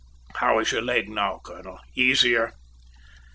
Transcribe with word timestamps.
How 0.33 0.57
is 0.57 0.71
your 0.71 0.81
leg 0.81 1.09
now, 1.11 1.39
colonel? 1.43 1.79
Easier?" 1.93 2.53